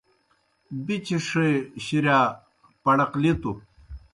[0.85, 1.45] بِچݜے
[1.85, 2.19] شِریا
[2.83, 3.51] پڑقلِتوْ